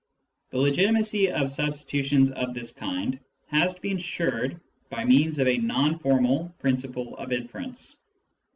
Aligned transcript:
The 0.49 0.57
legitimacy 0.57 1.29
of 1.29 1.51
substitutions 1.51 2.31
of 2.31 2.55
this 2.55 2.71
kind 2.73 3.19
has 3.49 3.75
to 3.75 3.81
be 3.81 3.91
insured 3.91 4.59
by" 4.89 5.05
means 5.05 5.37
of 5.37 5.47
a 5.47 5.59
non 5.59 5.93
formal 5.99 6.55
principle 6.57 7.15
of 7.17 7.31
inference. 7.31 7.97